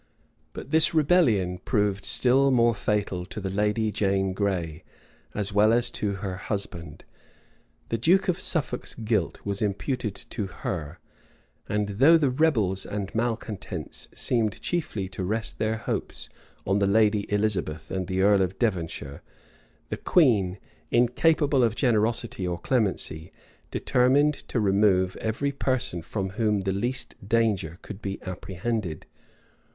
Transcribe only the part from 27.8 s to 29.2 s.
could be apprehended.